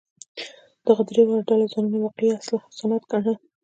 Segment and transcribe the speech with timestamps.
[0.85, 2.43] دغو درې واړو ډلو ځانونه واقعي اهل
[2.79, 3.35] سنت ګڼل.